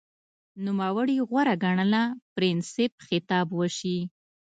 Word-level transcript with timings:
نوموړي 0.65 1.17
غوره 1.27 1.55
ګڼله 1.63 2.03
پرنسېپ 2.35 2.93
خطاب 3.05 3.47
وشي 3.59 3.97